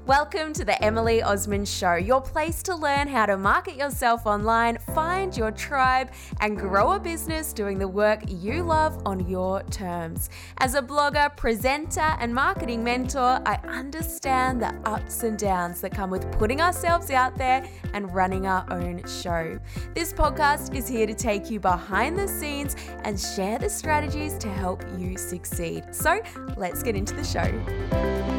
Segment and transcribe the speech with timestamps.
[0.00, 4.78] Welcome to the Emily Osmond Show, your place to learn how to market yourself online,
[4.94, 6.10] find your tribe,
[6.40, 10.28] and grow a business doing the work you love on your terms.
[10.58, 16.10] As a blogger, presenter, and marketing mentor, I understand the ups and downs that come
[16.10, 19.60] with putting ourselves out there and running our own show.
[19.94, 22.74] This podcast is here to take you behind the scenes
[23.04, 25.94] and share the strategies to help you succeed.
[25.94, 26.20] So
[26.56, 28.31] let's get into the show.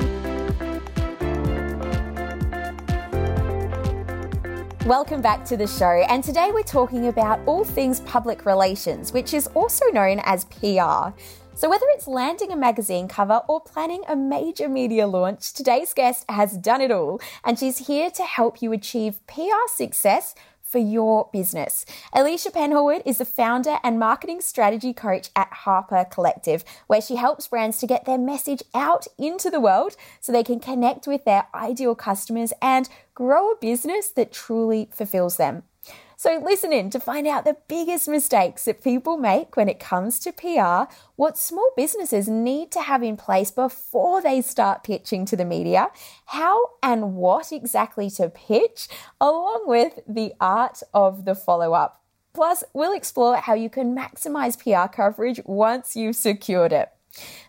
[4.86, 9.34] Welcome back to the show, and today we're talking about all things public relations, which
[9.34, 11.18] is also known as PR.
[11.56, 16.26] So, whether it's landing a magazine cover or planning a major media launch, today's guest
[16.28, 20.36] has done it all, and she's here to help you achieve PR success
[20.74, 21.86] for your business.
[22.14, 27.48] Alicia Penhorwood is the founder and marketing strategy coach at Harper Collective, where she helps
[27.48, 31.46] brands to get their message out into the world so they can connect with their
[31.54, 35.62] ideal customers and grow a business that truly fulfills them.
[36.24, 40.20] So listen in to find out the biggest mistakes that people make when it comes
[40.20, 45.36] to PR, what small businesses need to have in place before they start pitching to
[45.36, 45.90] the media,
[46.28, 48.88] how and what exactly to pitch,
[49.20, 52.02] along with the art of the follow up.
[52.34, 56.90] Plus, we'll explore how you can maximize PR coverage once you've secured it.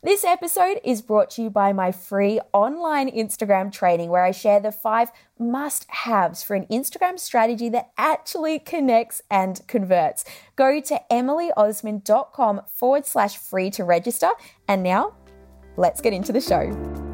[0.02, 4.60] This episode is brought to you by my free online Instagram training where I share
[4.60, 10.24] the five must haves for an Instagram strategy that actually connects and converts.
[10.56, 14.30] Go to emilyosmond.com forward slash free to register.
[14.68, 15.14] And now,
[15.76, 17.13] let's get into the show.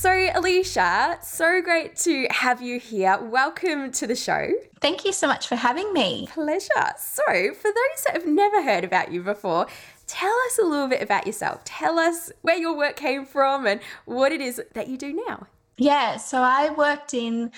[0.00, 3.18] So, Alicia, so great to have you here.
[3.20, 4.48] Welcome to the show.
[4.80, 6.26] Thank you so much for having me.
[6.32, 6.94] Pleasure.
[6.96, 9.66] So, for those that have never heard about you before,
[10.06, 11.64] tell us a little bit about yourself.
[11.64, 15.46] Tell us where your work came from and what it is that you do now.
[15.76, 17.52] Yeah, so I worked in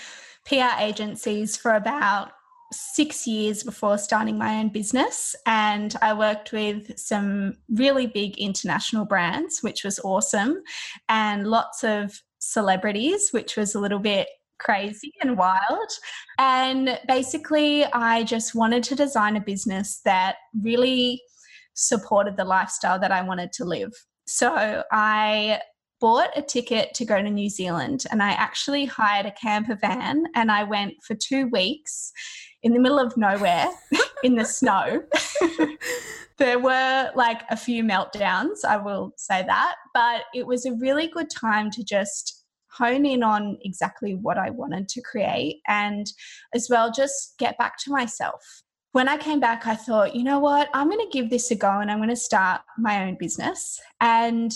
[0.45, 2.33] PR agencies for about
[2.73, 5.37] six years before starting my own business.
[5.47, 10.63] And I worked with some really big international brands, which was awesome,
[11.09, 14.29] and lots of celebrities, which was a little bit
[14.59, 15.91] crazy and wild.
[16.39, 21.21] And basically, I just wanted to design a business that really
[21.75, 23.93] supported the lifestyle that I wanted to live.
[24.27, 25.61] So I
[26.01, 30.25] bought a ticket to go to New Zealand and I actually hired a camper van
[30.35, 32.13] and I went for two weeks
[32.63, 33.69] in the middle of nowhere
[34.23, 35.03] in the snow.
[36.39, 41.07] there were like a few meltdowns, I will say that, but it was a really
[41.09, 46.07] good time to just hone in on exactly what I wanted to create and
[46.55, 48.63] as well just get back to myself.
[48.93, 51.55] When I came back, I thought, you know what, I'm going to give this a
[51.55, 53.81] go and I'm going to start my own business.
[54.01, 54.53] And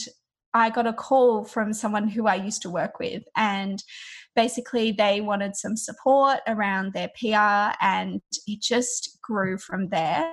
[0.57, 3.83] I got a call from someone who I used to work with, and
[4.37, 10.33] basically they wanted some support around their PR, and it just grew from there.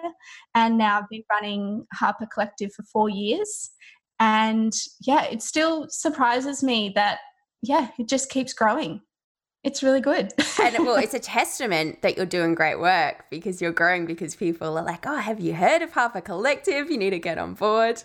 [0.53, 3.71] And now I've been running Harper Collective for four years.
[4.19, 7.19] And yeah, it still surprises me that
[7.63, 9.01] yeah, it just keeps growing.
[9.63, 10.33] It's really good.
[10.61, 14.77] and well, it's a testament that you're doing great work because you're growing because people
[14.77, 16.91] are like, oh, have you heard of Harper Collective?
[16.91, 18.03] You need to get on board.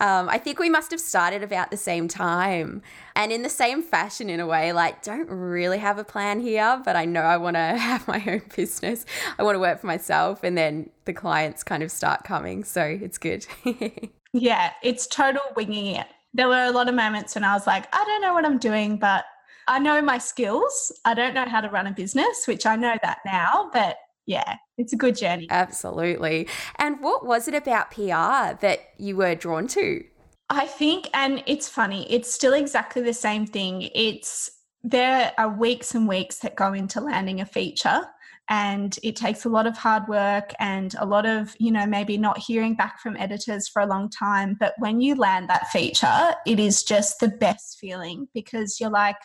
[0.00, 2.82] Um, I think we must have started about the same time
[3.14, 6.82] and in the same fashion, in a way, like, don't really have a plan here,
[6.84, 9.06] but I know I want to have my own business.
[9.38, 10.42] I want to work for myself.
[10.42, 12.64] And then the clients kind of start coming.
[12.64, 13.46] So it's good.
[14.32, 17.92] yeah, it's total winging it there were a lot of moments when I was like,
[17.92, 19.24] I don't know what I'm doing, but
[19.70, 20.90] I know my skills.
[21.04, 24.56] I don't know how to run a business, which I know that now, but yeah,
[24.76, 25.46] it's a good journey.
[25.48, 26.48] Absolutely.
[26.80, 30.02] And what was it about PR that you were drawn to?
[30.48, 33.88] I think, and it's funny, it's still exactly the same thing.
[33.94, 34.50] It's
[34.82, 38.08] there are weeks and weeks that go into landing a feature
[38.50, 42.18] and it takes a lot of hard work and a lot of you know maybe
[42.18, 46.34] not hearing back from editors for a long time but when you land that feature
[46.46, 49.16] it is just the best feeling because you're like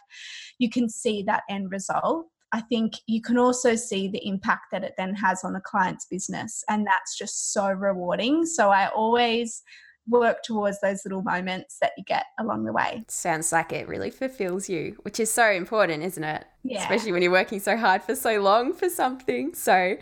[0.60, 4.86] you can see that end result I think you can also see the impact that
[4.86, 6.64] it then has on a client's business.
[6.70, 8.46] And that's just so rewarding.
[8.46, 9.62] So I always
[10.08, 13.04] work towards those little moments that you get along the way.
[13.08, 16.46] Sounds like it really fulfills you, which is so important, isn't it?
[16.64, 16.82] Yeah.
[16.82, 19.54] Especially when you're working so hard for so long for something.
[19.54, 19.98] So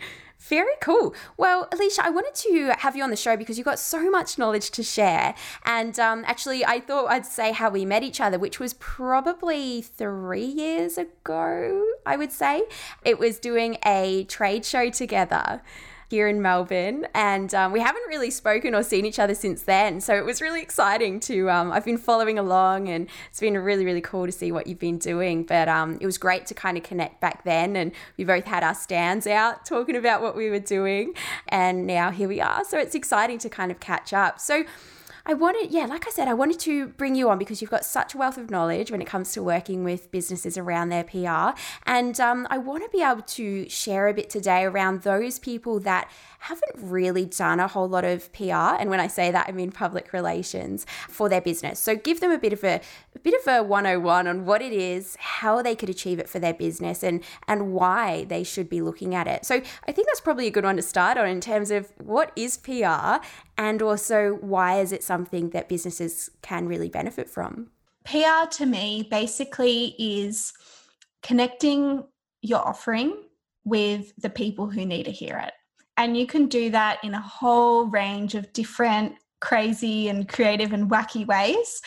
[0.48, 1.14] very cool.
[1.38, 4.36] Well, Alicia, I wanted to have you on the show because you've got so much
[4.36, 5.34] knowledge to share.
[5.64, 9.80] And um, actually, I thought I'd say how we met each other, which was probably
[9.80, 12.64] three years ago, I would say.
[13.04, 15.62] It was doing a trade show together.
[16.08, 20.00] Here in Melbourne, and um, we haven't really spoken or seen each other since then.
[20.00, 21.50] So it was really exciting to.
[21.50, 24.78] Um, I've been following along, and it's been really, really cool to see what you've
[24.78, 25.44] been doing.
[25.44, 28.62] But um, it was great to kind of connect back then, and we both had
[28.62, 31.14] our stands out talking about what we were doing,
[31.48, 32.64] and now here we are.
[32.64, 34.38] So it's exciting to kind of catch up.
[34.38, 34.64] So
[35.26, 37.86] I wanted, yeah, like I said, I wanted to bring you on because you've got
[37.86, 41.58] such a wealth of knowledge when it comes to working with businesses around their PR.
[41.86, 45.80] And um, I want to be able to share a bit today around those people
[45.80, 46.10] that
[46.44, 48.76] haven't really done a whole lot of PR.
[48.78, 51.78] And when I say that, I mean public relations for their business.
[51.78, 52.82] So give them a bit of a,
[53.14, 56.38] a bit of a 101 on what it is, how they could achieve it for
[56.38, 59.46] their business, and, and why they should be looking at it.
[59.46, 62.30] So I think that's probably a good one to start on in terms of what
[62.36, 63.24] is PR
[63.56, 67.70] and also why is it something that businesses can really benefit from?
[68.04, 70.52] PR to me basically is
[71.22, 72.04] connecting
[72.42, 73.16] your offering
[73.64, 75.54] with the people who need to hear it.
[75.96, 80.90] And you can do that in a whole range of different crazy and creative and
[80.90, 81.80] wacky ways.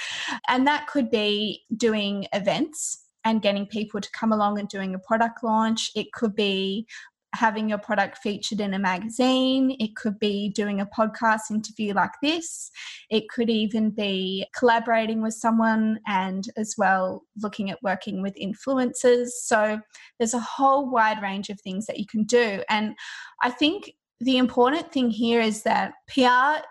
[0.48, 5.00] And that could be doing events and getting people to come along and doing a
[5.00, 5.92] product launch.
[5.96, 6.88] It could be
[7.34, 9.76] having your product featured in a magazine.
[9.80, 12.72] It could be doing a podcast interview like this.
[13.10, 19.30] It could even be collaborating with someone and as well looking at working with influencers.
[19.42, 19.80] So
[20.18, 22.64] there's a whole wide range of things that you can do.
[22.70, 22.96] And
[23.44, 26.64] I think the important thing here is that PR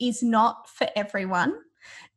[0.00, 1.54] is not for everyone.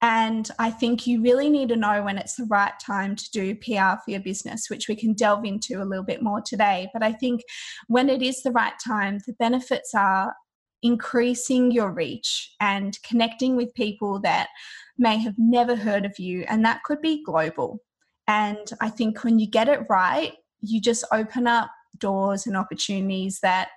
[0.02, 3.56] And I think you really need to know when it's the right time to do
[3.56, 6.90] PR for your business, which we can delve into a little bit more today.
[6.94, 7.42] But I think
[7.88, 10.34] when it is the right time, the benefits are
[10.84, 14.50] increasing your reach and connecting with people that
[14.98, 16.46] may have never heard of you.
[16.48, 17.80] And that could be global.
[18.28, 23.40] And I think when you get it right, you just open up doors and opportunities
[23.42, 23.70] that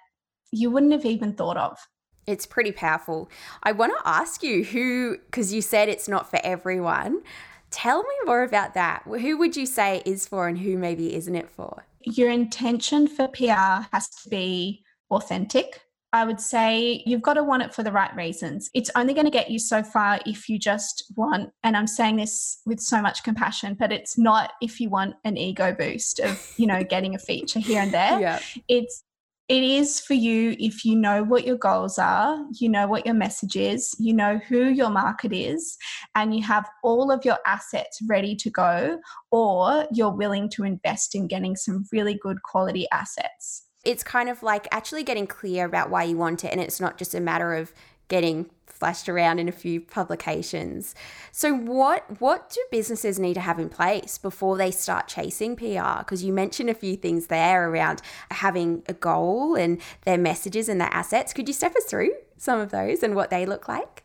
[0.52, 1.78] you wouldn't have even thought of.
[2.28, 3.30] It's pretty powerful.
[3.62, 7.22] I want to ask you who, because you said it's not for everyone.
[7.70, 9.02] Tell me more about that.
[9.04, 11.86] Who would you say is for and who maybe isn't it for?
[12.02, 15.80] Your intention for PR has to be authentic.
[16.12, 18.70] I would say you've got to want it for the right reasons.
[18.74, 22.16] It's only going to get you so far if you just want, and I'm saying
[22.16, 26.54] this with so much compassion, but it's not if you want an ego boost of,
[26.56, 28.20] you know, getting a feature here and there.
[28.20, 28.40] Yeah.
[28.68, 29.04] It's
[29.48, 33.14] it is for you if you know what your goals are, you know what your
[33.14, 35.78] message is, you know who your market is,
[36.14, 38.98] and you have all of your assets ready to go,
[39.30, 43.64] or you're willing to invest in getting some really good quality assets.
[43.84, 46.98] It's kind of like actually getting clear about why you want it, and it's not
[46.98, 47.72] just a matter of
[48.08, 50.94] getting flashed around in a few publications.
[51.32, 55.98] So what what do businesses need to have in place before they start chasing PR?
[55.98, 60.80] Because you mentioned a few things there around having a goal and their messages and
[60.80, 61.32] their assets.
[61.32, 64.04] Could you step us through some of those and what they look like?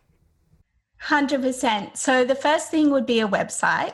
[1.08, 1.98] 100%.
[1.98, 3.94] So the first thing would be a website.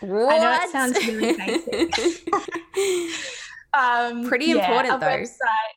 [0.00, 0.34] What?
[0.34, 2.28] I know it sounds really basic.
[3.72, 5.06] um, Pretty yeah, important though.
[5.06, 5.72] Website,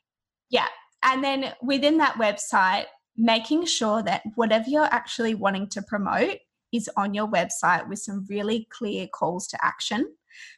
[0.50, 0.66] yeah.
[1.02, 2.86] And then within that website,
[3.16, 6.38] making sure that whatever you're actually wanting to promote
[6.72, 10.06] is on your website with some really clear calls to action.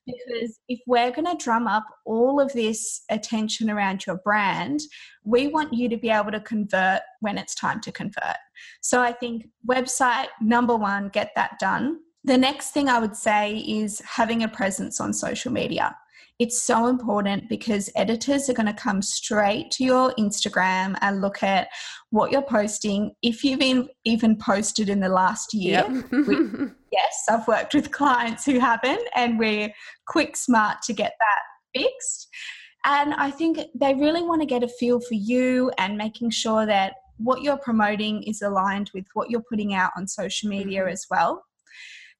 [0.07, 4.81] Because if we're going to drum up all of this attention around your brand,
[5.25, 8.37] we want you to be able to convert when it's time to convert.
[8.81, 12.01] So I think website number one, get that done.
[12.25, 15.97] The next thing I would say is having a presence on social media
[16.39, 21.43] it's so important because editors are going to come straight to your Instagram and look
[21.43, 21.69] at
[22.11, 23.13] what you're posting.
[23.23, 26.11] If you've been even posted in the last year, yep.
[26.93, 29.71] yes, I've worked with clients who haven't, and we're
[30.07, 32.29] quick, smart to get that fixed.
[32.85, 36.67] And I think they really want to get a feel for you and making sure
[36.67, 40.93] that what you're promoting is aligned with what you're putting out on social media mm-hmm.
[40.93, 41.43] as well.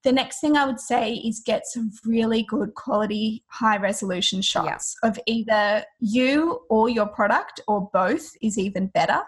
[0.05, 4.97] The next thing I would say is get some really good quality, high resolution shots
[5.03, 5.09] yeah.
[5.09, 9.21] of either you or your product, or both is even better.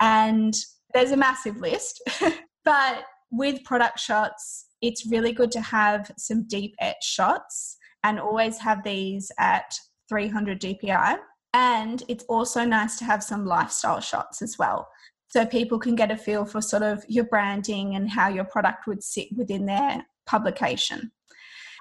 [0.00, 0.54] And
[0.92, 2.02] there's a massive list,
[2.64, 8.58] but with product shots, it's really good to have some deep etch shots and always
[8.58, 9.72] have these at
[10.08, 11.16] 300 DPI.
[11.54, 14.88] And it's also nice to have some lifestyle shots as well
[15.32, 18.86] so people can get a feel for sort of your branding and how your product
[18.86, 21.10] would sit within their publication.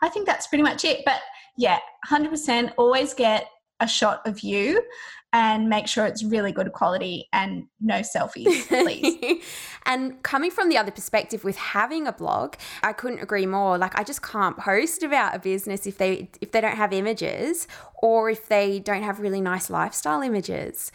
[0.02, 1.02] I think that's pretty much it.
[1.06, 1.20] But
[1.58, 1.80] yeah,
[2.10, 3.48] 100% always get
[3.82, 4.82] a shot of you
[5.34, 9.44] and make sure it's really good quality and no selfies, please.
[9.86, 13.78] and coming from the other perspective with having a blog, I couldn't agree more.
[13.78, 17.68] Like I just can't post about a business if they if they don't have images
[18.02, 20.92] or if they don't have really nice lifestyle images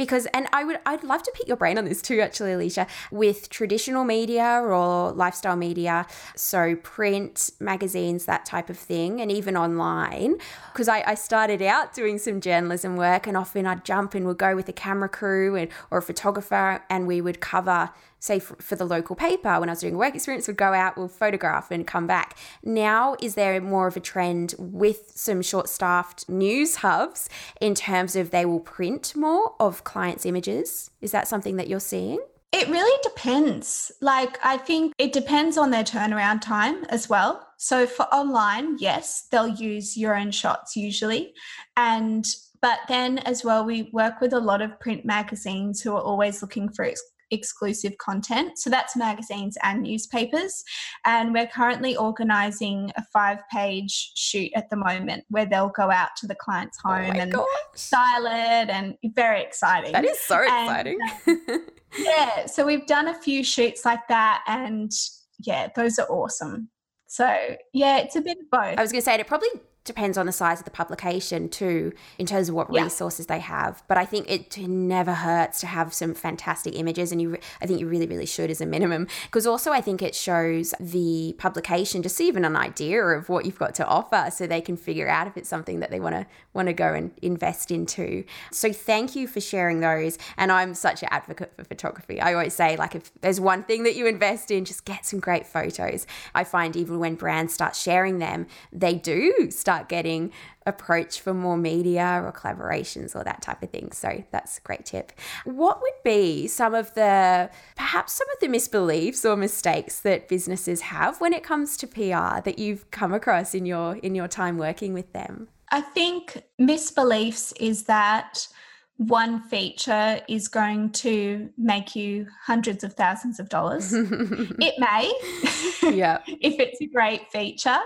[0.00, 2.86] because and I would I'd love to pick your brain on this too actually Alicia
[3.10, 9.58] with traditional media or lifestyle media so print magazines that type of thing and even
[9.58, 10.38] online.
[10.72, 14.38] Because I, I started out doing some journalism work and often I'd jump and would
[14.38, 17.90] go with a camera crew and or a photographer and we would cover
[18.20, 20.96] say for, for, the local paper when I was doing work experience would go out,
[20.96, 22.38] we'll photograph and come back.
[22.62, 27.28] Now is there more of a trend with some short staffed news hubs
[27.60, 30.90] in terms of they will print more of clients' images?
[31.00, 32.20] Is that something that you're seeing?
[32.52, 33.92] It really depends.
[34.00, 37.46] Like, I think it depends on their turnaround time as well.
[37.58, 41.32] So, for online, yes, they'll use your own shots usually.
[41.76, 42.26] And
[42.60, 46.42] but then as well, we work with a lot of print magazines who are always
[46.42, 48.58] looking for ex- exclusive content.
[48.58, 50.64] So that's magazines and newspapers.
[51.04, 56.10] And we're currently organising a five page shoot at the moment where they'll go out
[56.18, 57.46] to the client's oh home oh and gosh.
[57.74, 59.92] style it and very exciting.
[59.92, 60.98] That is so exciting.
[61.26, 61.58] And, uh,
[61.98, 62.46] yeah.
[62.46, 64.92] So we've done a few shoots like that and
[65.38, 66.70] yeah, those are awesome.
[67.06, 68.78] So yeah, it's a bit of both.
[68.78, 69.48] I was going to say it probably
[69.84, 72.82] depends on the size of the publication too in terms of what yeah.
[72.82, 73.82] resources they have.
[73.88, 77.80] But i think it never hurts to have some fantastic images and you i think
[77.80, 79.08] you really really should as a minimum.
[79.24, 83.58] Because also i think it shows the publication just even an idea of what you've
[83.58, 86.26] got to offer so they can figure out if it's something that they want to
[86.52, 88.24] want to go and invest into.
[88.50, 92.20] So thank you for sharing those and i'm such an advocate for photography.
[92.20, 95.20] I always say like if there's one thing that you invest in just get some
[95.20, 96.06] great photos.
[96.34, 100.32] I find even when brands start sharing them they do start start getting
[100.66, 103.92] approached for more media or collaborations or that type of thing.
[103.92, 105.12] So that's a great tip.
[105.44, 110.80] What would be some of the perhaps some of the misbeliefs or mistakes that businesses
[110.80, 114.58] have when it comes to PR that you've come across in your in your time
[114.58, 115.46] working with them?
[115.70, 118.48] I think misbeliefs is that
[118.96, 123.92] one feature is going to make you hundreds of thousands of dollars.
[123.94, 127.78] it may, yeah, if it's a great feature,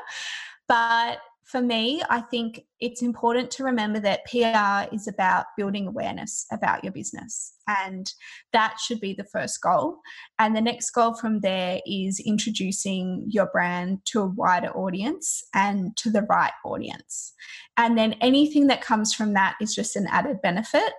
[0.67, 1.19] but
[1.55, 6.83] for me, I think it's important to remember that PR is about building awareness about
[6.83, 7.55] your business.
[7.69, 8.13] And
[8.53, 9.99] that should be the first goal.
[10.41, 15.97] And the next goal from there is introducing your brand to a wider audience and
[15.99, 17.35] to the right audience.
[17.77, 20.93] And then anything that comes from that is just an added benefit.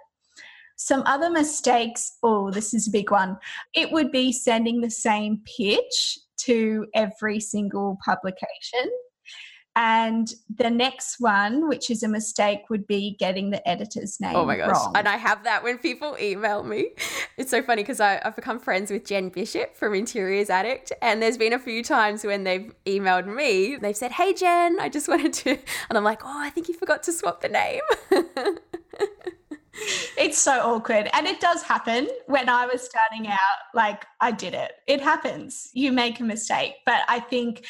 [0.78, 3.36] Some other mistakes, oh, this is a big one.
[3.74, 8.90] It would be sending the same pitch to every single publication
[9.76, 14.36] and the next one, which is a mistake, would be getting the editor's name.
[14.36, 14.70] Oh my gosh.
[14.70, 14.94] Wrong.
[14.96, 16.92] And I have that when people email me.
[17.38, 20.94] It's so funny because I've become friends with Jen Bishop from Interiors Addict.
[21.02, 24.88] And there's been a few times when they've emailed me, they've said, Hey, Jen, I
[24.88, 25.50] just wanted to.
[25.90, 27.82] And I'm like, Oh, I think you forgot to swap the name.
[30.18, 31.10] it's so awkward.
[31.12, 32.08] And it does happen.
[32.28, 33.38] When I was starting out,
[33.74, 34.72] like I did it.
[34.88, 35.70] It happens.
[35.74, 36.76] You make a mistake.
[36.86, 37.66] But I think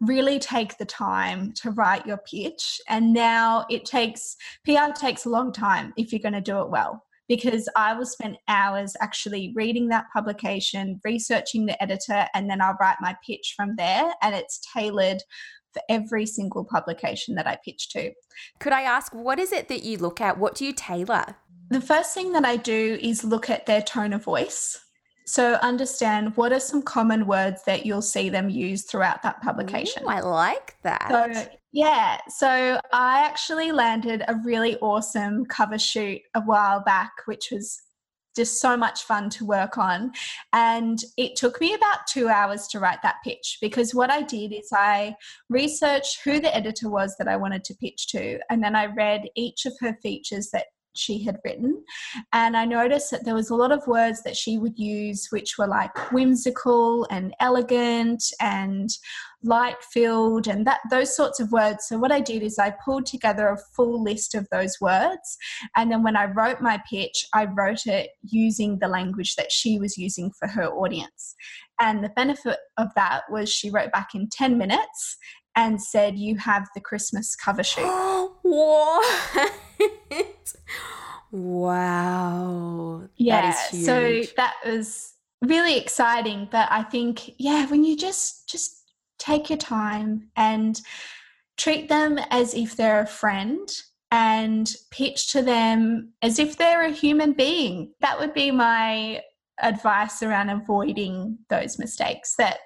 [0.00, 2.80] really take the time to write your pitch.
[2.88, 6.70] And now it takes, PR takes a long time if you're going to do it
[6.70, 7.04] well.
[7.28, 12.78] Because I will spend hours actually reading that publication, researching the editor, and then I'll
[12.80, 14.14] write my pitch from there.
[14.22, 15.18] And it's tailored
[15.74, 18.12] for every single publication that I pitch to.
[18.60, 20.38] Could I ask, what is it that you look at?
[20.38, 21.36] What do you tailor?
[21.68, 24.80] The first thing that I do is look at their tone of voice.
[25.28, 30.04] So understand what are some common words that you'll see them use throughout that publication.
[30.04, 31.06] Ooh, I like that.
[31.10, 37.50] So yeah, so I actually landed a really awesome cover shoot a while back, which
[37.52, 37.78] was
[38.34, 40.12] just so much fun to work on.
[40.54, 44.54] And it took me about two hours to write that pitch because what I did
[44.54, 45.14] is I
[45.50, 49.28] researched who the editor was that I wanted to pitch to, and then I read
[49.36, 50.68] each of her features that
[50.98, 51.82] she had written.
[52.32, 55.56] And I noticed that there was a lot of words that she would use, which
[55.58, 58.90] were like whimsical and elegant and
[59.44, 61.86] light filled and that those sorts of words.
[61.86, 65.36] So what I did is I pulled together a full list of those words.
[65.76, 69.78] And then when I wrote my pitch, I wrote it using the language that she
[69.78, 71.36] was using for her audience.
[71.80, 75.16] And the benefit of that was she wrote back in 10 minutes
[75.58, 77.82] and said, You have the Christmas cover shoot.
[78.42, 79.52] what?
[81.32, 83.02] wow.
[83.16, 83.40] Yeah.
[83.42, 85.12] That so that was
[85.42, 86.48] really exciting.
[86.50, 88.76] But I think, yeah, when you just just
[89.18, 90.80] take your time and
[91.56, 93.68] treat them as if they're a friend
[94.12, 97.92] and pitch to them as if they're a human being.
[98.00, 99.22] That would be my
[99.60, 102.58] advice around avoiding those mistakes that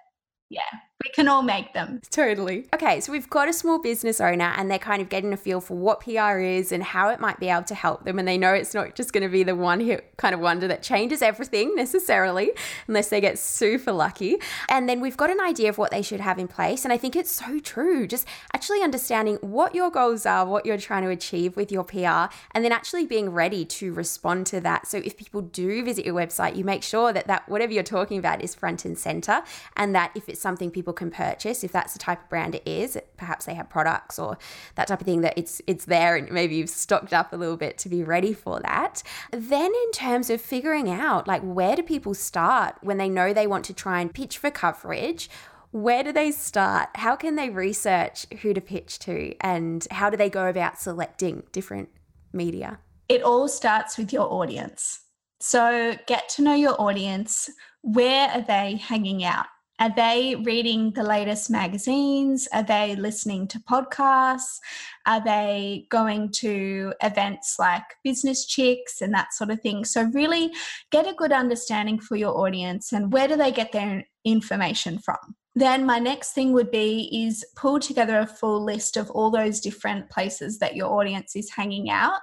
[0.51, 0.61] yeah
[1.05, 2.01] we can all make them.
[2.11, 2.67] Totally.
[2.75, 5.61] Okay, so we've got a small business owner and they're kind of getting a feel
[5.61, 8.19] for what PR is and how it might be able to help them.
[8.19, 10.69] And they know it's not just going to be the one hit kind of wonder
[10.69, 12.53] that changes everything necessarily,
[12.87, 14.37] unless they get super lucky.
[14.69, 16.85] And then we've got an idea of what they should have in place.
[16.85, 18.07] And I think it's so true.
[18.07, 22.33] Just actually understanding what your goals are, what you're trying to achieve with your PR,
[22.53, 24.87] and then actually being ready to respond to that.
[24.87, 28.19] So if people do visit your website, you make sure that, that whatever you're talking
[28.19, 29.43] about is front and center
[29.77, 32.63] and that if it's something people can purchase, if that's the type of brand it
[32.67, 34.39] is, perhaps they have products or
[34.75, 37.57] that type of thing that it's it's there and maybe you've stocked up a little
[37.57, 39.03] bit to be ready for that.
[39.31, 43.47] Then in terms of figuring out like where do people start when they know they
[43.47, 45.31] want to try and pitch for coverage?
[45.71, 46.91] Where do they start?
[46.97, 51.45] How can they research who to pitch to and how do they go about selecting
[51.53, 51.89] different
[52.33, 52.79] media?
[53.09, 55.01] It all starts with your audience.
[55.41, 57.51] So get to know your audience.
[57.81, 59.47] Where are they hanging out?
[59.79, 62.49] Are they reading the latest magazines?
[62.53, 64.59] Are they listening to podcasts?
[65.07, 69.85] Are they going to events like Business Chicks and that sort of thing?
[69.85, 70.53] So, really
[70.91, 75.35] get a good understanding for your audience and where do they get their information from?
[75.55, 79.61] then my next thing would be is pull together a full list of all those
[79.61, 82.23] different places that your audience is hanging out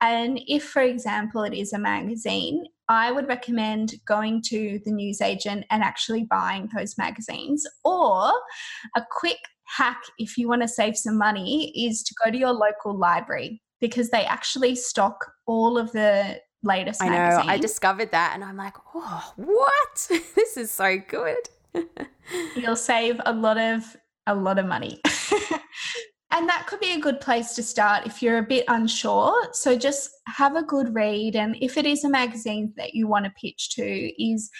[0.00, 5.64] and if for example it is a magazine i would recommend going to the newsagent
[5.70, 8.32] and actually buying those magazines or
[8.96, 12.52] a quick hack if you want to save some money is to go to your
[12.52, 17.42] local library because they actually stock all of the latest I know.
[17.44, 20.08] I discovered that and I'm like, "Oh, what?
[20.34, 21.48] this is so good."
[22.56, 25.00] You'll save a lot of a lot of money.
[26.32, 29.48] and that could be a good place to start if you're a bit unsure.
[29.52, 33.24] So just have a good read and if it is a magazine that you want
[33.24, 34.50] to pitch to is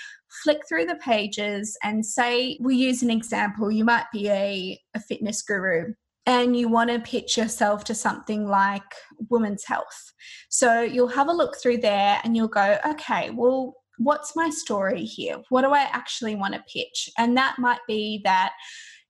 [0.42, 5.00] flick through the pages and say we use an example you might be a, a
[5.00, 5.92] fitness guru
[6.26, 8.82] and you want to pitch yourself to something like
[9.30, 10.12] women's health.
[10.50, 15.04] So you'll have a look through there and you'll go, okay, well, what's my story
[15.04, 15.36] here?
[15.50, 17.08] What do I actually want to pitch?
[17.16, 18.52] And that might be that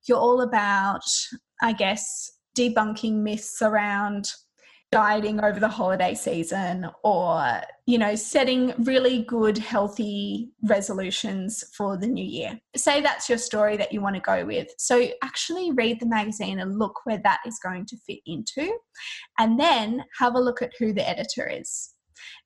[0.07, 1.01] you're all about,
[1.61, 4.31] I guess, debunking myths around
[4.91, 12.07] dieting over the holiday season or you know setting really good healthy resolutions for the
[12.07, 12.57] new year.
[12.75, 14.67] Say that's your story that you want to go with.
[14.77, 18.77] So actually read the magazine and look where that is going to fit into
[19.37, 21.93] and then have a look at who the editor is.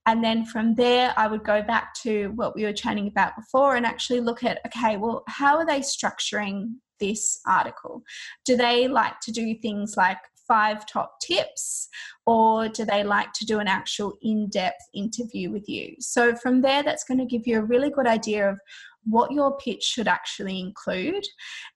[0.07, 3.75] And then from there, I would go back to what we were chatting about before
[3.75, 8.03] and actually look at okay, well, how are they structuring this article?
[8.45, 11.87] Do they like to do things like five top tips
[12.25, 15.95] or do they like to do an actual in depth interview with you?
[15.99, 18.59] So, from there, that's going to give you a really good idea of
[19.05, 21.25] what your pitch should actually include.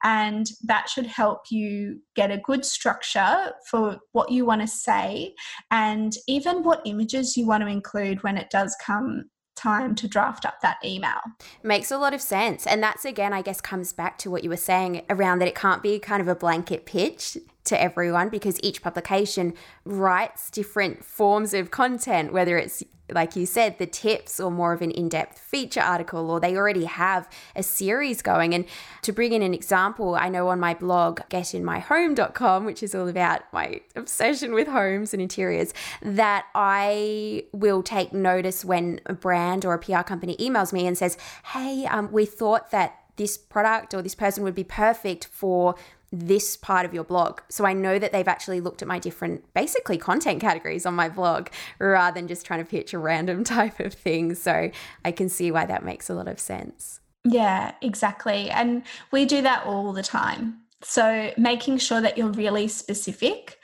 [0.04, 5.34] And that should help you get a good structure for what you want to say
[5.72, 10.46] and even what images you want to include when it does come time to draft
[10.46, 11.20] up that email.
[11.64, 12.68] Makes a lot of sense.
[12.68, 15.56] And that's again, I guess, comes back to what you were saying around that it
[15.56, 21.54] can't be kind of a blanket pitch to everyone because each publication writes different forms
[21.54, 25.38] of content, whether it's like you said, the tips or more of an in depth
[25.38, 28.54] feature article, or they already have a series going.
[28.54, 28.66] And
[29.04, 33.42] to bring in an example, I know on my blog, getinmyhome.com, which is all about
[33.54, 39.76] my obsession with homes and interiors, that I will take notice when a brand or
[39.76, 41.18] a PR company emails me and says,
[41.54, 45.76] Hey, um, we thought that this product or this person would be perfect for
[46.20, 47.42] this part of your blog.
[47.50, 51.10] So I know that they've actually looked at my different, basically, content categories on my
[51.10, 51.50] blog
[51.80, 54.36] rather than just trying to pitch a random type of thing.
[54.36, 54.72] So
[55.04, 57.00] I can see why that makes a lot of sense.
[57.24, 58.50] Yeah, exactly.
[58.50, 60.60] And we do that all the time.
[60.82, 63.58] So making sure that you're really specific.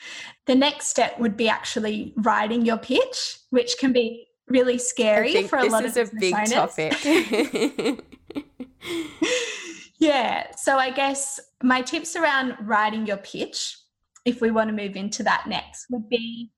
[0.48, 5.60] The next step would be actually writing your pitch, which can be really scary for
[5.60, 6.52] a lot of This is a big owners.
[6.52, 8.04] topic.
[10.02, 10.48] Yeah.
[10.56, 13.78] So I guess my tips around writing your pitch,
[14.26, 16.52] if we want to move into that next, would be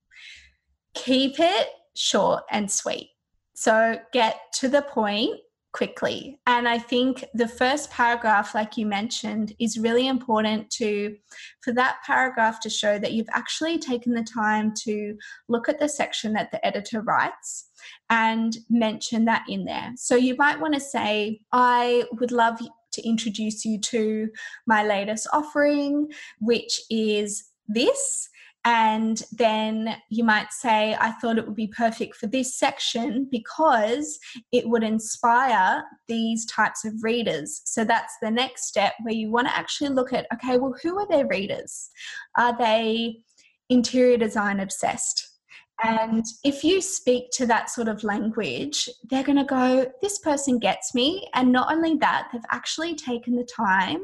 [0.93, 3.10] keep it short and sweet.
[3.53, 5.41] So get to the point
[5.73, 6.39] quickly.
[6.47, 11.17] And I think the first paragraph, like you mentioned, is really important to
[11.63, 15.17] for that paragraph to show that you've actually taken the time to
[15.49, 17.69] look at the section that the editor writes
[18.10, 19.91] and mention that in there.
[19.97, 22.62] So you might want to say, I would love
[22.93, 24.29] to introduce you to
[24.67, 28.29] my latest offering, which is this.
[28.65, 34.17] And then you might say, I thought it would be perfect for this section because
[34.53, 37.62] it would inspire these types of readers.
[37.65, 40.97] So that's the next step where you want to actually look at okay, well, who
[40.97, 41.89] are their readers?
[42.38, 43.17] Are they
[43.69, 45.33] interior design obsessed?
[45.84, 50.58] And if you speak to that sort of language, they're going to go, This person
[50.58, 51.28] gets me.
[51.34, 54.00] And not only that, they've actually taken the time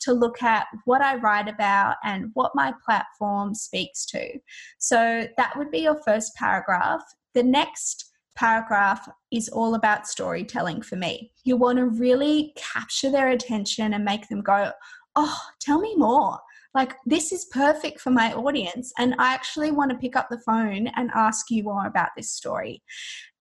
[0.00, 4.38] to look at what I write about and what my platform speaks to.
[4.78, 7.02] So that would be your first paragraph.
[7.34, 11.32] The next paragraph is all about storytelling for me.
[11.42, 14.70] You want to really capture their attention and make them go,
[15.16, 16.38] Oh, tell me more
[16.74, 20.40] like this is perfect for my audience and i actually want to pick up the
[20.40, 22.82] phone and ask you more about this story.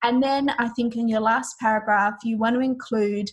[0.04, 3.30] And then i think in your last paragraph you want to include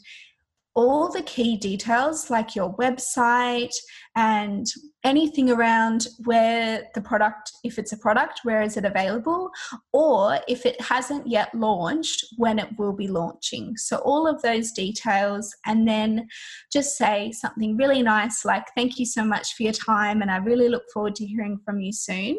[0.81, 3.75] all the key details like your website
[4.17, 4.67] and
[5.05, 9.51] anything around where the product if it's a product where is it available
[9.93, 13.77] or if it hasn't yet launched when it will be launching.
[13.77, 16.27] So all of those details and then
[16.73, 20.39] just say something really nice like thank you so much for your time and i
[20.39, 22.39] really look forward to hearing from you soon.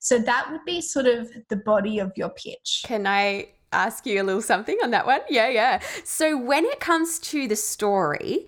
[0.00, 2.82] So that would be sort of the body of your pitch.
[2.86, 5.20] Can i ask you a little something on that one?
[5.28, 5.80] Yeah, yeah.
[6.04, 8.46] So when it comes to the story,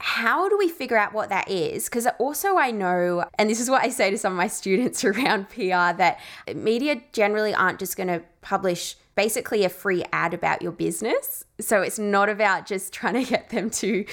[0.00, 1.86] how do we figure out what that is?
[1.86, 5.04] Because also, I know, and this is what I say to some of my students
[5.04, 6.20] around PR, that
[6.54, 11.44] media generally aren't just going to publish basically a free ad about your business.
[11.60, 14.04] So it's not about just trying to get them to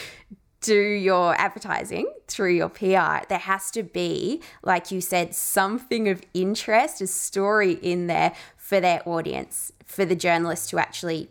[0.61, 3.23] do your advertising through your PR.
[3.29, 8.33] There has to be, like you said, something of interest, a story in there
[8.65, 11.29] for their audience for the journalist to actually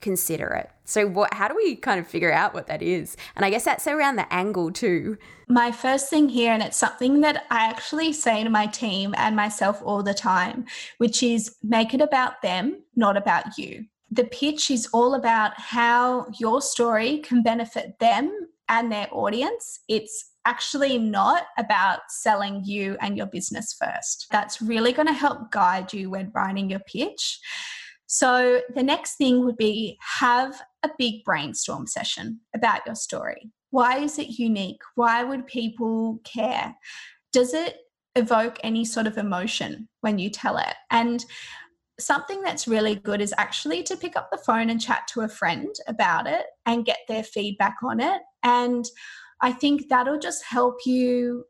[0.00, 0.70] consider it.
[0.84, 3.16] So what how do we kind of figure out what that is?
[3.34, 5.18] And I guess that's around the angle too.
[5.48, 9.34] My first thing here and it's something that I actually say to my team and
[9.34, 10.64] myself all the time,
[10.98, 13.86] which is make it about them, not about you.
[14.12, 18.30] The pitch is all about how your story can benefit them
[18.68, 19.80] and their audience.
[19.88, 24.26] It's actually not about selling you and your business first.
[24.30, 27.40] That's really going to help guide you when writing your pitch.
[28.06, 33.50] So the next thing would be have a big brainstorm session about your story.
[33.70, 34.80] Why is it unique?
[34.94, 36.74] Why would people care?
[37.32, 37.78] Does it
[38.14, 40.74] evoke any sort of emotion when you tell it?
[40.90, 41.24] And
[41.98, 45.28] something that's really good is actually to pick up the phone and chat to a
[45.28, 48.22] friend about it and get their feedback on it.
[48.44, 48.84] And
[49.40, 51.44] I think that'll just help you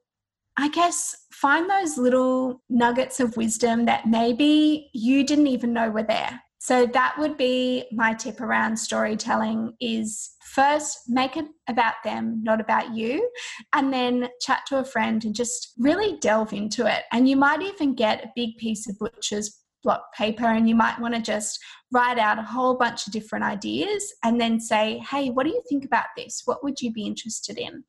[0.59, 6.03] I guess find those little nuggets of wisdom that maybe you didn't even know were
[6.03, 6.41] there.
[6.59, 12.61] So that would be my tip around storytelling is first make it about them, not
[12.61, 13.31] about you,
[13.75, 17.03] and then chat to a friend and just really delve into it.
[17.13, 21.01] And you might even get a big piece of butcher's block paper and you might
[21.01, 21.59] want to just
[21.93, 25.63] write out a whole bunch of different ideas and then say, "Hey, what do you
[25.69, 26.43] think about this?
[26.45, 27.85] What would you be interested in?"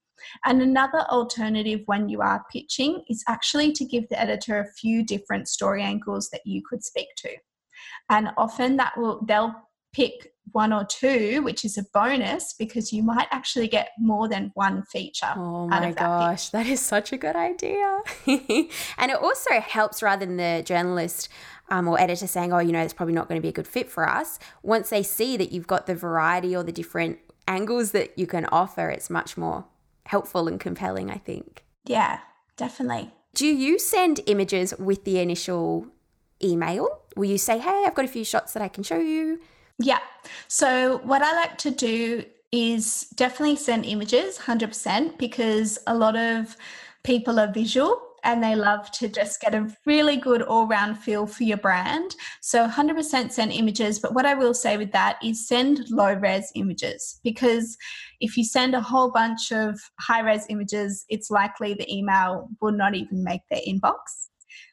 [0.46, 5.04] And another alternative when you are pitching is actually to give the editor a few
[5.04, 7.36] different story angles that you could speak to
[8.10, 9.54] and often that will they'll
[9.98, 14.52] pick one or two, which is a bonus because you might actually get more than
[14.54, 15.34] one feature.
[15.36, 18.00] Oh my that gosh, that is such a good idea.
[18.28, 21.30] and it also helps rather than the journalist
[21.70, 23.68] um, or editor saying, oh, you know, it's probably not going to be a good
[23.68, 24.40] fit for us.
[24.64, 28.46] Once they see that you've got the variety or the different angles that you can
[28.46, 29.66] offer, it's much more
[30.06, 31.66] helpful and compelling, I think.
[31.86, 32.20] Yeah,
[32.56, 33.12] definitely.
[33.34, 35.88] Do you send images with the initial
[36.42, 36.88] email?
[37.18, 39.42] Will you say, hey, I've got a few shots that I can show you?
[39.80, 40.00] Yeah.
[40.48, 46.56] So, what I like to do is definitely send images 100% because a lot of
[47.04, 51.26] people are visual and they love to just get a really good all round feel
[51.26, 52.16] for your brand.
[52.42, 54.00] So 100% send images.
[54.00, 57.78] But what I will say with that is send low res images because
[58.20, 62.74] if you send a whole bunch of high res images, it's likely the email will
[62.74, 63.96] not even make their inbox.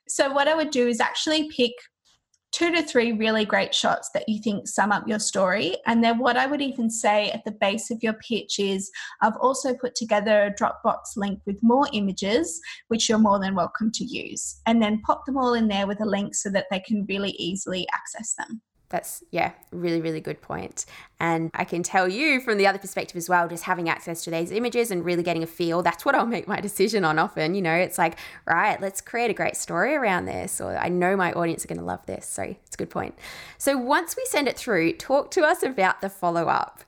[0.08, 1.72] So, what I would do is actually pick
[2.54, 5.76] two to three really great shots that you think sum up your story.
[5.86, 9.36] And then, what I would even say at the base of your pitch is I've
[9.40, 14.04] also put together a Dropbox link with more images, which you're more than welcome to
[14.04, 14.60] use.
[14.66, 17.32] And then pop them all in there with a link so that they can really
[17.32, 18.62] easily access them.
[18.90, 20.86] That's, yeah, really, really good point.
[21.18, 24.30] And I can tell you from the other perspective as well, just having access to
[24.30, 27.54] these images and really getting a feel, that's what I'll make my decision on often.
[27.54, 31.16] You know, it's like, right, let's create a great story around this, or I know
[31.16, 32.26] my audience are going to love this.
[32.26, 33.16] So it's a good point.
[33.58, 36.84] So once we send it through, talk to us about the follow up.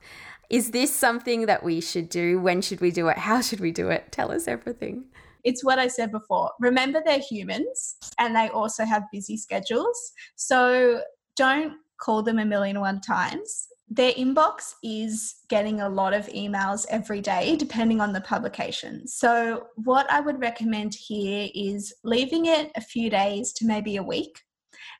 [0.49, 2.39] Is this something that we should do?
[2.39, 3.17] When should we do it?
[3.17, 4.13] How should we do it?
[4.13, 5.05] Tell us everything.
[5.47, 6.51] it's what I said before.
[6.59, 10.11] Remember, they're humans and they also have busy schedules.
[10.35, 11.01] So
[11.37, 13.67] don't call them a million one times.
[13.89, 19.07] Their inbox is getting a lot of emails every day, depending on the publication.
[19.07, 24.03] So, what I would recommend here is leaving it a few days to maybe a
[24.03, 24.41] week.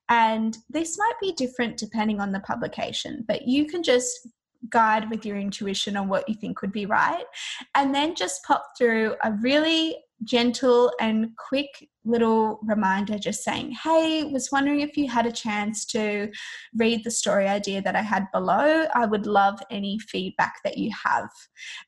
[0.10, 4.28] And this might be different depending on the publication, but you can just
[4.70, 7.26] guide with your intuition on what you think would be right.
[7.76, 14.24] And then just pop through a really gentle and quick little reminder just saying, Hey,
[14.24, 16.32] was wondering if you had a chance to
[16.76, 18.88] read the story idea that I had below.
[18.96, 21.30] I would love any feedback that you have.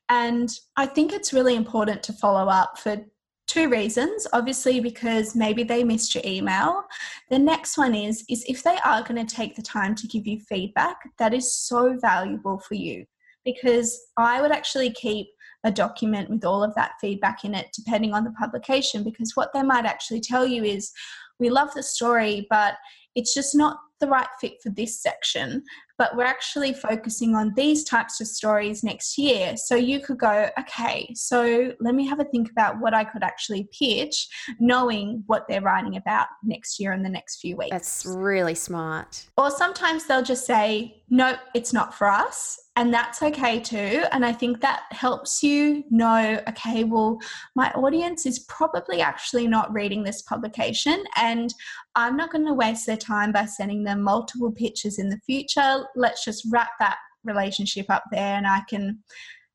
[0.08, 3.04] And I think it's really important to follow up for
[3.50, 6.84] two reasons obviously because maybe they missed your email.
[7.30, 10.26] The next one is is if they are going to take the time to give
[10.26, 13.04] you feedback that is so valuable for you
[13.44, 15.26] because i would actually keep
[15.64, 19.52] a document with all of that feedback in it depending on the publication because what
[19.52, 20.90] they might actually tell you is
[21.38, 22.74] we love the story but
[23.14, 25.62] it's just not the right fit for this section
[26.00, 29.54] but we're actually focusing on these types of stories next year.
[29.58, 33.22] So you could go, okay, so let me have a think about what I could
[33.22, 34.26] actually pitch,
[34.58, 37.72] knowing what they're writing about next year and the next few weeks.
[37.72, 39.26] That's really smart.
[39.36, 42.58] Or sometimes they'll just say, no, it's not for us.
[42.76, 44.04] And that's okay too.
[44.12, 47.18] And I think that helps you know, okay, well,
[47.54, 51.04] my audience is probably actually not reading this publication.
[51.16, 51.52] And
[51.96, 55.84] I'm not going to waste their time by sending them multiple pitches in the future
[55.96, 58.98] let's just wrap that relationship up there and I can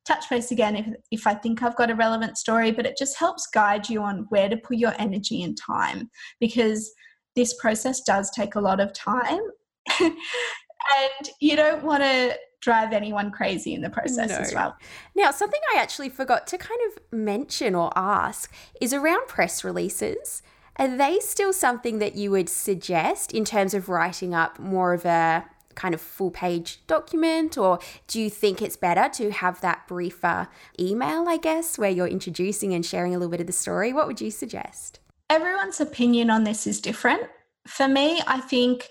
[0.05, 3.17] touch base again if, if I think I've got a relevant story, but it just
[3.17, 6.91] helps guide you on where to put your energy and time because
[7.35, 9.41] this process does take a lot of time.
[9.99, 14.37] and you don't want to drive anyone crazy in the process no.
[14.37, 14.75] as well.
[15.15, 20.41] Now, something I actually forgot to kind of mention or ask is around press releases.
[20.77, 25.05] Are they still something that you would suggest in terms of writing up more of
[25.05, 25.45] a
[25.75, 30.47] kind of full page document or do you think it's better to have that briefer
[30.79, 33.93] email, I guess, where you're introducing and sharing a little bit of the story?
[33.93, 34.99] What would you suggest?
[35.29, 37.23] Everyone's opinion on this is different.
[37.67, 38.89] For me, I think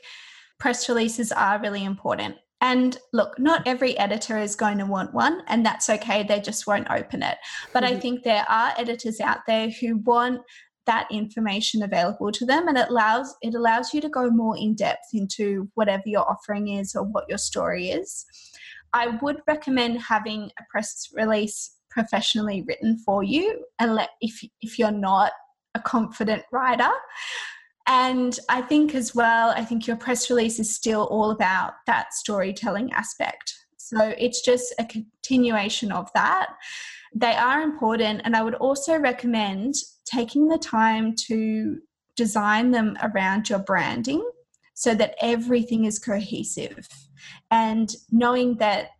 [0.59, 2.37] press releases are really important.
[2.61, 6.23] And look, not every editor is going to want one, and that's okay.
[6.23, 7.37] They just won't open it.
[7.73, 7.97] But mm-hmm.
[7.97, 10.41] I think there are editors out there who want
[10.87, 14.75] that information available to them and it allows it allows you to go more in
[14.75, 18.27] depth into whatever your offering is or what your story is.
[18.93, 24.91] I would recommend having a press release professionally written for you let if if you're
[24.91, 25.33] not
[25.75, 26.91] a confident writer.
[27.87, 32.15] And i think as well i think your press release is still all about that
[32.15, 33.55] storytelling aspect.
[33.77, 36.49] So it's just a continuation of that.
[37.15, 41.79] They are important and i would also recommend taking the time to
[42.17, 44.25] design them around your branding
[44.75, 46.89] so that everything is cohesive
[47.51, 48.91] and knowing that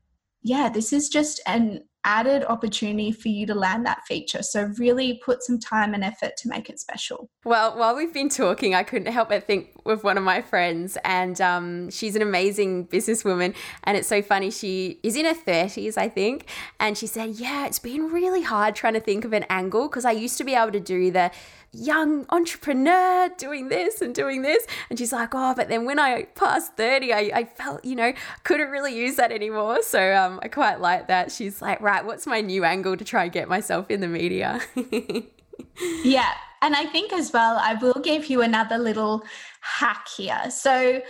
[0.43, 4.43] yeah this is just an added opportunity for you to land that feature.
[4.43, 7.31] So, really put some time and effort to make it special.
[7.45, 10.97] Well, while we've been talking, I couldn't help but think with one of my friends,
[11.05, 13.55] and um, she's an amazing businesswoman.
[13.85, 14.51] And it's so funny.
[14.51, 16.49] She is in her 30s, I think.
[16.81, 20.05] And she said, Yeah, it's been really hard trying to think of an angle because
[20.05, 21.31] I used to be able to do the
[21.75, 24.67] young entrepreneur doing this and doing this.
[24.89, 28.13] And she's like, oh, but then when I passed 30, I, I felt, you know,
[28.45, 29.83] couldn't really use that anymore.
[29.83, 31.33] So um, I quite like that.
[31.33, 34.61] She's like, right, what's my new angle to try and get myself in the media?
[36.05, 36.33] yeah.
[36.65, 39.23] And I think as well, I will give you another little
[39.61, 40.41] hack here.
[40.49, 41.03] So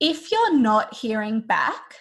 [0.00, 2.00] if you're not hearing back,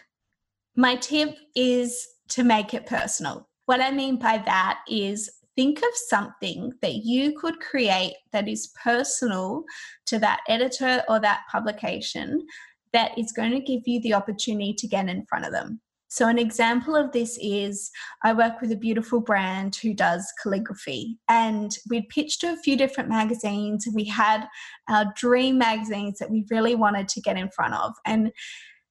[0.75, 3.47] my tip is to make it personal.
[3.67, 8.73] What I mean by that is think of something that you could create that is
[8.83, 9.63] personal
[10.07, 12.47] to that editor or that publication
[12.93, 15.81] that is going to give you the opportunity to get in front of them.
[16.11, 17.89] So, an example of this is
[18.21, 22.75] I work with a beautiful brand who does calligraphy, and we'd pitched to a few
[22.75, 23.87] different magazines.
[23.93, 24.45] We had
[24.89, 27.93] our dream magazines that we really wanted to get in front of.
[28.05, 28.33] And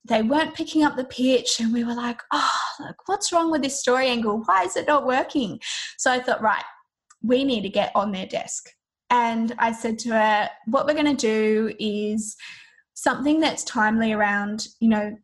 [0.09, 3.61] they weren't picking up the pitch and we were like oh look what's wrong with
[3.61, 5.61] this story angle why is it not working
[5.99, 6.65] so i thought right
[7.23, 8.71] we need to get on their desk
[9.11, 12.35] and i said to her what we're going to do is
[12.95, 15.15] something that's timely around you know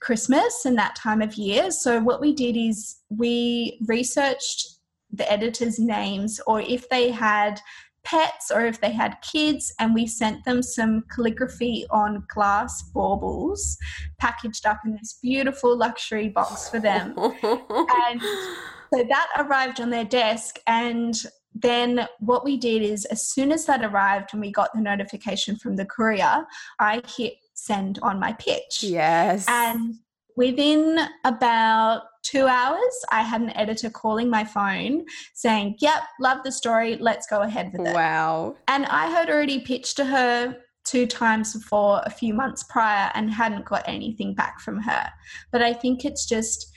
[0.00, 4.76] christmas and that time of year so what we did is we researched
[5.12, 7.60] the editors names or if they had
[8.06, 13.76] pets or if they had kids, and we sent them some calligraphy on glass baubles
[14.18, 17.14] packaged up in this beautiful luxury box for them.
[17.18, 18.20] and
[18.94, 21.14] so that arrived on their desk, and
[21.52, 25.56] then what we did is as soon as that arrived and we got the notification
[25.56, 26.46] from the courier,
[26.78, 27.34] I hit
[27.66, 28.82] send on my pitch.
[28.82, 29.46] Yes.
[29.48, 29.96] And
[30.36, 36.52] within about two hours, I had an editor calling my phone saying, Yep, love the
[36.52, 36.96] story.
[36.96, 37.94] Let's go ahead with it.
[37.94, 38.56] Wow.
[38.68, 43.30] And I had already pitched to her two times before a few months prior and
[43.30, 45.08] hadn't got anything back from her.
[45.50, 46.70] But I think it's just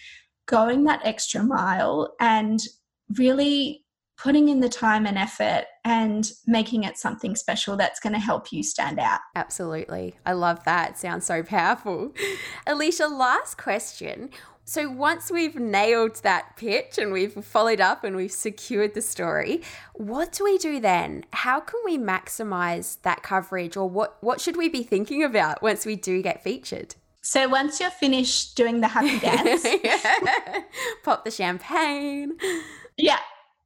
[0.48, 2.60] going that extra mile and
[3.18, 3.86] really
[4.22, 8.52] putting in the time and effort and making it something special that's going to help
[8.52, 9.20] you stand out.
[9.36, 10.16] Absolutely.
[10.26, 10.92] I love that.
[10.92, 12.14] It sounds so powerful.
[12.68, 14.30] Alicia, last question.
[14.66, 19.64] So once we've nailed that pitch and we've followed up and we've secured the story,
[19.96, 21.26] what do we do then?
[21.34, 25.88] How can we maximize that coverage or what what should we be thinking about once
[25.88, 26.94] we do get featured?
[27.22, 29.66] So once you're finished doing the happy dance,
[31.04, 32.38] pop the champagne.
[32.96, 33.20] Yeah,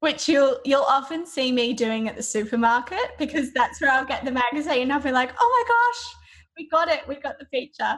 [0.03, 4.25] which you'll you'll often see me doing at the supermarket because that's where I'll get
[4.25, 4.91] the magazine.
[4.91, 6.15] I'll be like, oh my gosh,
[6.57, 7.97] we got it, we got the feature.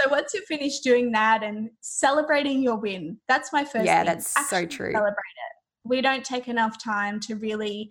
[0.00, 3.84] So once you're finished doing that and celebrating your win, that's my first.
[3.84, 4.06] Yeah, thing.
[4.06, 4.92] that's Actually so true.
[4.92, 5.84] Celebrate it.
[5.84, 7.90] We don't take enough time to really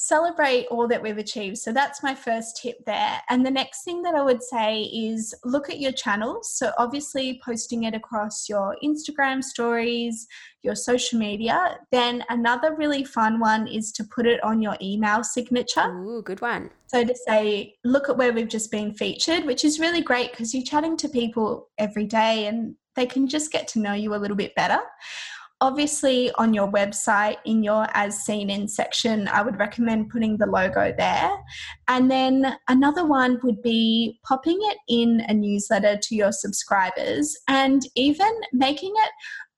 [0.00, 1.58] celebrate all that we've achieved.
[1.58, 3.20] So that's my first tip there.
[3.28, 6.56] And the next thing that I would say is look at your channels.
[6.56, 10.28] So obviously posting it across your Instagram stories,
[10.62, 11.78] your social media.
[11.90, 15.90] Then another really fun one is to put it on your email signature.
[15.90, 16.70] Ooh, good one.
[16.86, 20.54] So to say, look at where we've just been featured, which is really great because
[20.54, 24.16] you're chatting to people every day and they can just get to know you a
[24.16, 24.78] little bit better
[25.60, 30.46] obviously on your website in your as seen in section i would recommend putting the
[30.46, 31.30] logo there
[31.88, 37.82] and then another one would be popping it in a newsletter to your subscribers and
[37.96, 39.10] even making it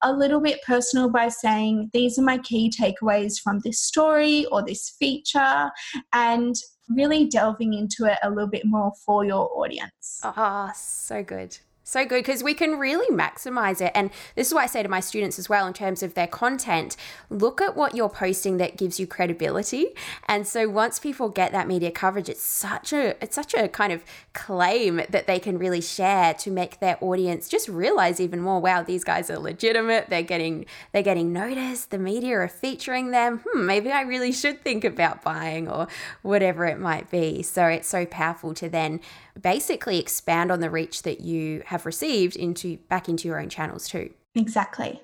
[0.02, 4.64] a little bit personal by saying these are my key takeaways from this story or
[4.64, 5.70] this feature
[6.12, 6.54] and
[6.88, 10.20] really delving into it a little bit more for your audience.
[10.24, 11.58] Oh, so good.
[11.90, 13.90] So good because we can really maximize it.
[13.96, 16.28] And this is what I say to my students as well in terms of their
[16.28, 16.96] content.
[17.30, 19.88] Look at what you're posting that gives you credibility.
[20.28, 23.92] And so once people get that media coverage, it's such a it's such a kind
[23.92, 28.60] of claim that they can really share to make their audience just realize even more,
[28.60, 30.10] wow, these guys are legitimate.
[30.10, 31.90] They're getting they're getting noticed.
[31.90, 33.40] The media are featuring them.
[33.44, 35.88] Hmm, maybe I really should think about buying or
[36.22, 37.42] whatever it might be.
[37.42, 39.00] So it's so powerful to then
[39.40, 43.88] basically expand on the reach that you have received into back into your own channels
[43.88, 44.12] too.
[44.34, 45.00] Exactly.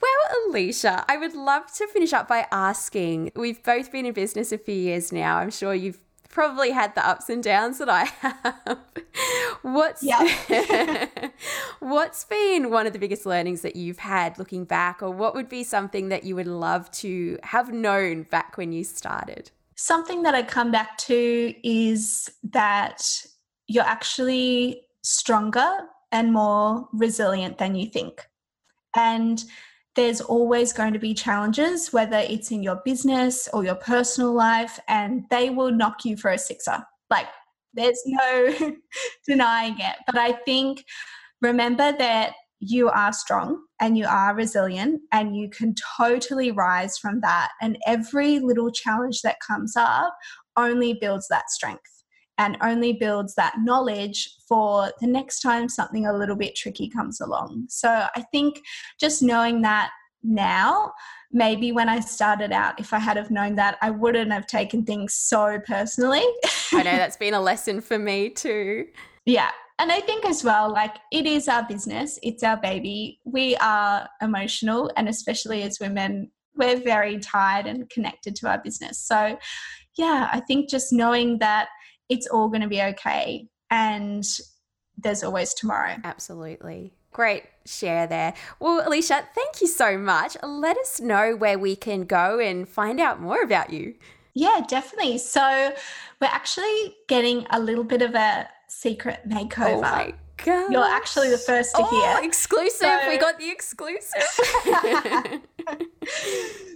[0.00, 3.32] Well, Alicia, I would love to finish up by asking.
[3.34, 5.38] We've both been in business a few years now.
[5.38, 8.78] I'm sure you've probably had the ups and downs that I have.
[9.62, 11.06] What's yeah.
[11.80, 15.48] What's been one of the biggest learnings that you've had looking back or what would
[15.48, 19.50] be something that you would love to have known back when you started?
[19.74, 23.26] Something that I come back to is that
[23.68, 25.68] you're actually stronger
[26.10, 28.26] and more resilient than you think.
[28.96, 29.44] And
[29.94, 34.80] there's always going to be challenges, whether it's in your business or your personal life,
[34.88, 36.82] and they will knock you for a sixer.
[37.10, 37.26] Like,
[37.74, 38.74] there's no
[39.26, 39.96] denying it.
[40.06, 40.84] But I think
[41.42, 47.20] remember that you are strong and you are resilient and you can totally rise from
[47.20, 47.50] that.
[47.60, 50.16] And every little challenge that comes up
[50.56, 51.97] only builds that strength
[52.38, 57.20] and only builds that knowledge for the next time something a little bit tricky comes
[57.20, 57.66] along.
[57.68, 58.60] So I think
[58.98, 59.90] just knowing that
[60.22, 60.92] now,
[61.32, 64.84] maybe when I started out, if I had have known that, I wouldn't have taken
[64.84, 66.24] things so personally.
[66.72, 68.86] I know that's been a lesson for me too.
[69.26, 69.50] Yeah.
[69.80, 73.20] And I think as well, like it is our business, it's our baby.
[73.24, 78.98] We are emotional, and especially as women, we're very tied and connected to our business.
[78.98, 79.38] So,
[79.96, 81.68] yeah, I think just knowing that
[82.08, 83.48] it's all going to be okay.
[83.70, 84.24] And
[84.96, 85.96] there's always tomorrow.
[86.04, 86.92] Absolutely.
[87.12, 88.34] Great share there.
[88.60, 90.36] Well, Alicia, thank you so much.
[90.42, 93.94] Let us know where we can go and find out more about you.
[94.34, 95.18] Yeah, definitely.
[95.18, 95.72] So,
[96.20, 99.76] we're actually getting a little bit of a secret oh makeover.
[99.76, 100.70] Oh my God.
[100.70, 102.24] You're actually the first to oh, hear.
[102.24, 102.78] Exclusive.
[102.78, 104.22] So, we got the exclusive.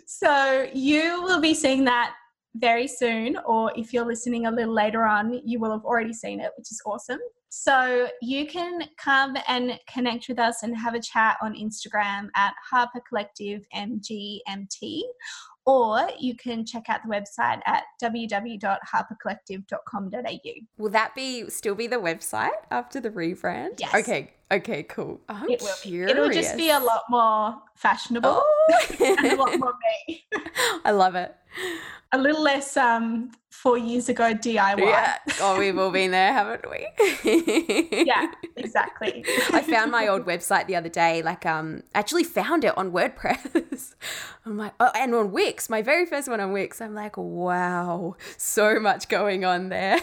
[0.06, 2.14] so, you will be seeing that
[2.56, 6.40] very soon, or if you're listening a little later on, you will have already seen
[6.40, 7.18] it, which is awesome.
[7.48, 12.54] So you can come and connect with us and have a chat on Instagram at
[12.70, 15.02] Harper Collective MGMT,
[15.66, 20.52] or you can check out the website at www.harpercollective.com.au.
[20.78, 23.78] Will that be still be the website after the rebrand?
[23.78, 23.94] Yes.
[23.94, 24.32] Okay.
[24.52, 24.82] Okay.
[24.84, 25.20] Cool.
[25.28, 26.10] I'm it will curious.
[26.10, 28.86] It'll just be a lot more fashionable oh.
[29.00, 29.72] and a lot more
[30.06, 30.24] me.
[30.84, 31.34] I love it.
[32.12, 34.78] a little less um four years ago DIY.
[34.78, 35.18] Yeah.
[35.40, 38.04] Oh, we've all been there, haven't we?
[38.04, 38.26] yeah,
[38.56, 39.24] exactly.
[39.52, 43.94] I found my old website the other day, like um actually found it on WordPress.
[44.46, 46.80] I'm like, oh, and on Wix, my very first one on Wix.
[46.80, 49.98] I'm like, wow, so much going on there.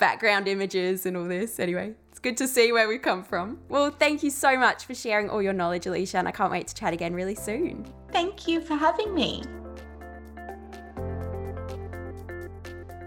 [0.00, 1.60] Background images and all this.
[1.60, 3.58] Anyway, it's good to see where we come from.
[3.68, 6.66] Well, thank you so much for sharing all your knowledge, Alicia, and I can't wait
[6.68, 7.86] to chat again really soon.
[8.10, 9.42] Thank you for having me.